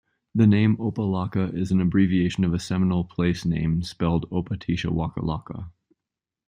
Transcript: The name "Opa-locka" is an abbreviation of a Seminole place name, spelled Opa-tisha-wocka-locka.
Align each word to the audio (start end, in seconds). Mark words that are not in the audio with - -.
The 0.33 0.47
name 0.47 0.77
"Opa-locka" 0.77 1.55
is 1.55 1.69
an 1.69 1.79
abbreviation 1.79 2.43
of 2.43 2.55
a 2.55 2.59
Seminole 2.59 3.03
place 3.03 3.45
name, 3.45 3.83
spelled 3.83 4.27
Opa-tisha-wocka-locka. 4.31 5.69